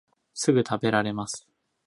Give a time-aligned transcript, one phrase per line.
[0.33, 1.47] すぐたべられます